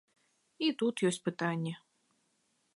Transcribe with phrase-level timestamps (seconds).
[0.67, 1.73] І тут ёсць пытанні.